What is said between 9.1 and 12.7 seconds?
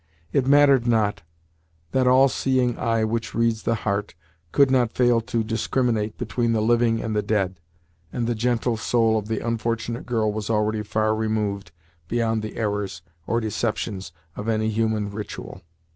of the unfortunate girl was already far removed beyond the